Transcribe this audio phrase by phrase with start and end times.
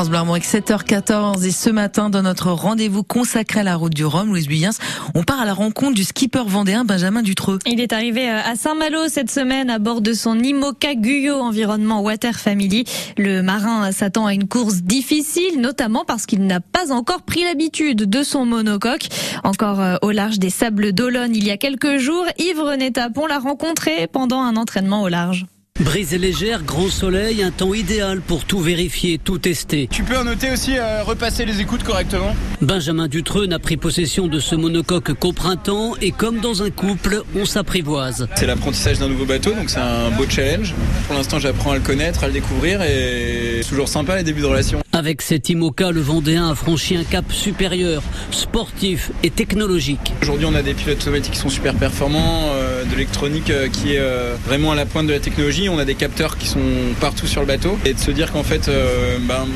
[0.00, 4.06] France Bleu avec 7h14 et ce matin dans notre rendez-vous consacré à la route du
[4.06, 4.70] Rhum, Louise Buyens,
[5.14, 7.58] on part à la rencontre du skipper vendéen Benjamin Dutreux.
[7.66, 12.00] Il est arrivé euh, à Saint-Malo cette semaine à bord de son Imoca Guyot environnement
[12.00, 12.84] Water Family.
[13.18, 18.08] Le marin s'attend à une course difficile, notamment parce qu'il n'a pas encore pris l'habitude
[18.08, 19.06] de son monocoque.
[19.44, 23.26] Encore euh, au large des Sables d'Olonne il y a quelques jours, Yves René Tapon
[23.26, 25.44] l'a rencontré pendant un entraînement au large.
[25.80, 29.88] Brise légère, grand soleil, un temps idéal pour tout vérifier, tout tester.
[29.90, 32.36] Tu peux en noter aussi euh, repasser les écoutes correctement?
[32.60, 37.22] Benjamin Dutreux n'a pris possession de ce monocoque qu'au printemps et comme dans un couple,
[37.34, 38.28] on s'apprivoise.
[38.36, 40.74] C'est l'apprentissage d'un nouveau bateau, donc c'est un beau challenge.
[41.06, 44.42] Pour l'instant, j'apprends à le connaître, à le découvrir et c'est toujours sympa les débuts
[44.42, 44.80] de relation.
[44.92, 50.12] Avec cet IMOCA, le Vendéen a franchi un cap supérieur, sportif et technologique.
[50.20, 53.94] Aujourd'hui, on a des pilotes automatiques qui sont super performants, euh, de l'électronique euh, qui
[53.94, 54.02] est
[54.46, 56.60] vraiment à la pointe de la technologie on a des capteurs qui sont
[57.00, 57.78] partout sur le bateau.
[57.84, 59.46] Et de se dire qu'en fait, euh, ben,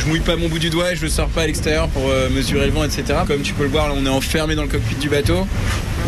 [0.00, 2.08] je mouille pas mon bout du doigt et je le sors pas à l'extérieur pour
[2.08, 3.04] euh, mesurer le vent, etc.
[3.26, 5.46] Comme tu peux le voir, on est enfermé dans le cockpit du bateau.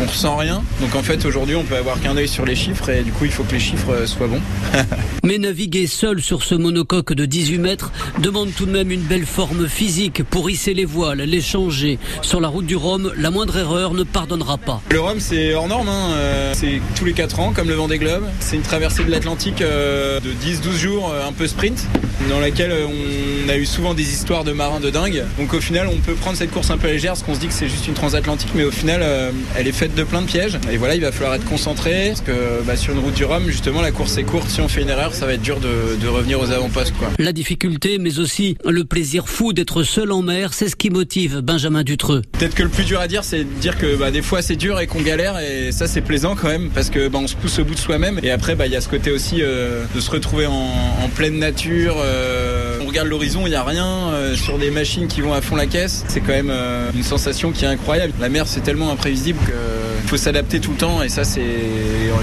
[0.01, 0.61] On ressent rien.
[0.81, 3.25] Donc en fait, aujourd'hui, on peut avoir qu'un œil sur les chiffres et du coup,
[3.25, 4.41] il faut que les chiffres euh, soient bons.
[5.23, 9.25] Mais naviguer seul sur ce monocoque de 18 mètres demande tout de même une belle
[9.25, 11.97] forme physique pour hisser les voiles, les changer.
[12.21, 14.81] Sur la route du Rhum, la moindre erreur ne pardonnera pas.
[14.91, 15.87] Le Rhum, c'est hors norme.
[15.87, 16.51] Hein.
[16.53, 18.25] C'est tous les 4 ans, comme le vent des globes.
[18.39, 21.87] C'est une traversée de l'Atlantique euh, de 10-12 jours, un peu sprint,
[22.29, 25.23] dans laquelle on a eu souvent des histoires de marins de dingue.
[25.37, 27.47] Donc au final, on peut prendre cette course un peu légère parce qu'on se dit
[27.47, 30.27] que c'est juste une transatlantique, mais au final, euh, elle est faite de plein de
[30.27, 30.57] pièges.
[30.71, 33.47] Et voilà, il va falloir être concentré parce que bah, sur une route du Rhum,
[33.47, 34.49] justement, la course est courte.
[34.49, 36.93] Si on fait une erreur, ça va être dur de, revenir aux avant-postes.
[37.19, 41.41] La difficulté, mais aussi le plaisir fou d'être seul en mer, c'est ce qui motive
[41.41, 42.21] Benjamin Dutreux.
[42.33, 44.55] Peut-être que le plus dur à dire, c'est de dire que bah, des fois c'est
[44.55, 47.35] dur et qu'on galère, et ça c'est plaisant quand même parce que bah, on se
[47.35, 48.19] pousse au bout de soi-même.
[48.23, 51.39] Et après, bah, il y a ce côté aussi euh, de se retrouver en, pleine
[51.39, 51.95] nature.
[51.99, 52.54] Euh,
[52.95, 53.85] regarde l'horizon, il n'y a rien.
[54.13, 56.05] Euh, sur des machines qui vont à fond la caisse.
[56.07, 58.13] C'est quand même euh, une sensation qui est incroyable.
[58.21, 61.41] La mer, c'est tellement imprévisible qu'il faut s'adapter tout le temps et ça, c'est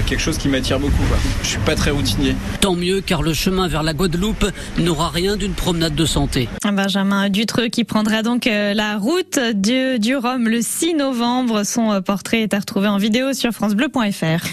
[0.07, 1.03] quelque chose qui m'attire beaucoup.
[1.07, 1.17] Quoi.
[1.43, 2.35] Je suis pas très routinier.
[2.59, 4.47] Tant mieux, car le chemin vers la Guadeloupe
[4.79, 6.49] n'aura rien d'une promenade de santé.
[6.65, 11.65] Benjamin Dutreux qui prendra donc euh, la route du, du Rhum le 6 novembre.
[11.65, 14.47] Son portrait est à retrouver en vidéo sur francebleu.fr.